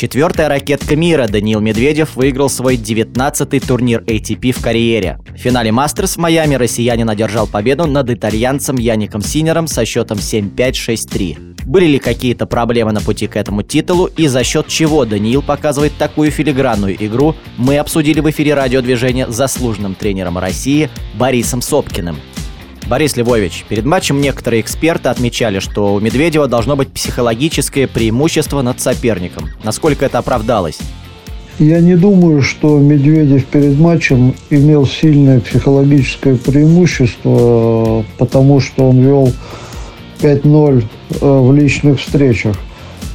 [0.00, 5.18] Четвертая ракетка мира Даниил Медведев выиграл свой 19-й турнир ATP в карьере.
[5.28, 11.66] В финале Мастерс в Майами россиянин одержал победу над итальянцем Яником Синером со счетом 7-5-6-3.
[11.66, 15.92] Были ли какие-то проблемы на пути к этому титулу и за счет чего Даниил показывает
[15.98, 20.88] такую филигранную игру, мы обсудили в эфире радиодвижения заслуженным тренером России
[21.18, 22.16] Борисом Сопкиным.
[22.90, 28.80] Борис Львович, перед матчем некоторые эксперты отмечали, что у Медведева должно быть психологическое преимущество над
[28.80, 29.48] соперником.
[29.62, 30.80] Насколько это оправдалось?
[31.60, 39.32] Я не думаю, что Медведев перед матчем имел сильное психологическое преимущество, потому что он вел
[40.20, 40.82] 5-0
[41.20, 42.56] э, в личных встречах.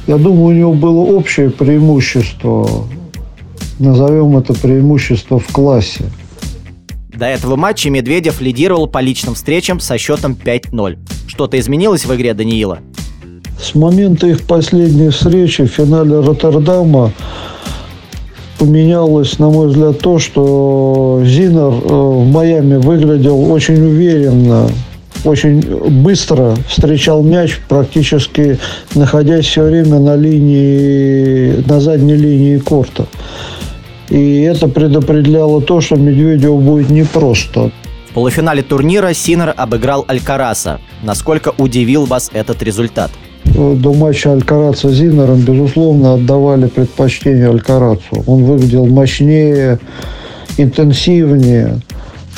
[0.06, 2.86] Я думаю, у него было общее преимущество,
[3.78, 6.06] назовем это преимущество в классе–
[7.16, 10.98] до этого матча Медведев лидировал по личным встречам со счетом 5-0.
[11.26, 12.78] Что-то изменилось в игре Даниила?
[13.60, 17.12] С момента их последней встречи в финале Роттердама
[18.58, 24.68] поменялось, на мой взгляд, то, что Зинер э, в Майами выглядел очень уверенно,
[25.24, 25.60] очень
[26.02, 28.58] быстро встречал мяч, практически
[28.94, 33.06] находясь все время на линии, на задней линии корта.
[34.16, 37.70] И это предопределяло то, что Медведеву будет непросто.
[38.08, 40.80] В полуфинале турнира Синер обыграл Алькараса.
[41.02, 43.10] Насколько удивил вас этот результат?
[43.44, 48.24] До матча Алькараца с Зинером, безусловно, отдавали предпочтение Алькарацу.
[48.26, 49.80] Он выглядел мощнее,
[50.56, 51.82] интенсивнее.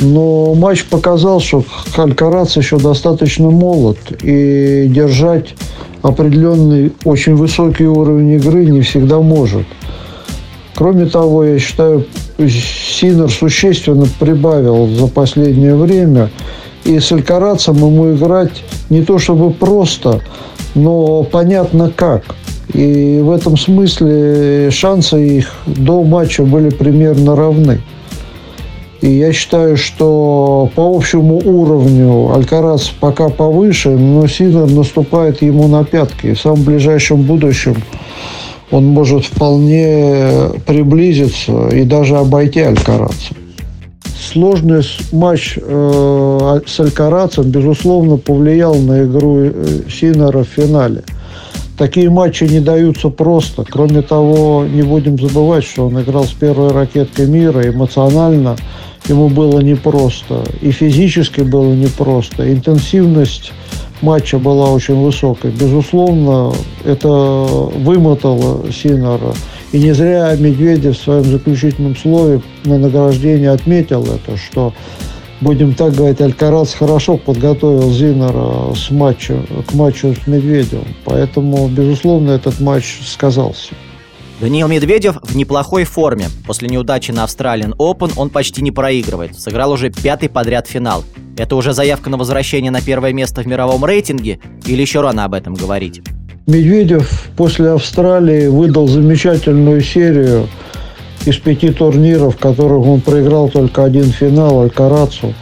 [0.00, 1.64] Но матч показал, что
[1.96, 3.98] Алькарац еще достаточно молод.
[4.20, 5.54] И держать
[6.02, 9.64] определенный очень высокий уровень игры не всегда может.
[10.78, 12.04] Кроме того, я считаю,
[12.38, 16.30] Синер существенно прибавил за последнее время.
[16.84, 20.20] И с Алькарацем ему играть не то чтобы просто,
[20.76, 22.22] но понятно как.
[22.72, 27.80] И в этом смысле шансы их до матча были примерно равны.
[29.00, 35.82] И я считаю, что по общему уровню Алькарас пока повыше, но Синер наступает ему на
[35.82, 36.34] пятки.
[36.34, 37.74] В самом ближайшем будущем
[38.70, 43.34] он может вполне приблизиться и даже обойти Алькараца.
[44.32, 51.02] Сложный матч э, с Алькарацем, безусловно, повлиял на игру э, Синера в финале.
[51.78, 53.64] Такие матчи не даются просто.
[53.64, 57.68] Кроме того, не будем забывать, что он играл с первой ракеткой мира.
[57.68, 58.56] Эмоционально
[59.08, 60.42] ему было непросто.
[60.60, 62.52] И физически было непросто.
[62.52, 63.52] Интенсивность
[64.02, 65.50] матча была очень высокой.
[65.50, 66.52] Безусловно,
[66.84, 69.34] это вымотало Синера.
[69.72, 74.72] И не зря Медведев в своем заключительном слове на награждении отметил это, что
[75.40, 80.86] будем так говорить, Алькарас хорошо подготовил Зинера с матча, к матчу с Медведевым.
[81.04, 83.74] Поэтому, безусловно, этот матч сказался.
[84.40, 86.28] Даниил Медведев в неплохой форме.
[86.46, 89.36] После неудачи на Australian Open он почти не проигрывает.
[89.36, 91.02] Сыграл уже пятый подряд финал.
[91.36, 95.34] Это уже заявка на возвращение на первое место в мировом рейтинге или еще рано об
[95.34, 96.02] этом говорить?
[96.46, 100.48] Медведев после Австралии выдал замечательную серию
[101.26, 105.34] из пяти турниров, в которых он проиграл только один финал Алькарацу.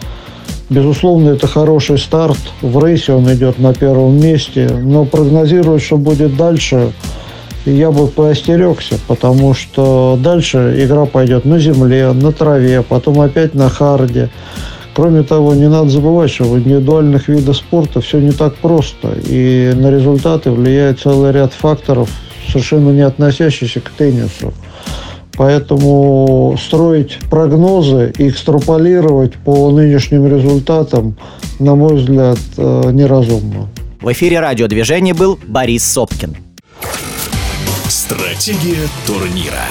[0.71, 2.39] Безусловно, это хороший старт.
[2.63, 4.69] В рейсе он идет на первом месте.
[4.69, 6.93] Но прогнозировать, что будет дальше,
[7.71, 13.69] я бы поостерегся, потому что дальше игра пойдет на земле, на траве, потом опять на
[13.69, 14.31] харде.
[14.94, 19.15] Кроме того, не надо забывать, что в индивидуальных видах спорта все не так просто.
[19.27, 22.09] И на результаты влияет целый ряд факторов,
[22.49, 24.54] совершенно не относящихся к теннису.
[25.37, 31.16] Поэтому строить прогнозы и экстраполировать по нынешним результатам,
[31.59, 33.69] на мой взгляд, э, неразумно.
[34.00, 36.46] В эфире радиодвижения был Борис Сопкин.
[37.88, 39.64] Стратегия турнира.